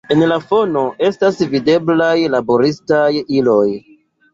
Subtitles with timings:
[0.13, 3.09] En la fono estas videblaj laboristaj
[3.41, 3.67] iloj.